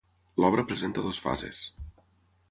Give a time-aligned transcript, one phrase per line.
[0.43, 1.59] L'obra presenta dues fases.